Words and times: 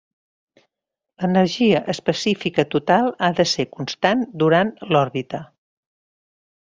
L'energia 1.23 1.81
específica 1.93 2.65
total 2.77 3.11
ha 3.27 3.29
de 3.41 3.45
ser 3.53 3.67
constant 3.77 4.25
durant 4.45 4.73
l'òrbita. 4.93 5.43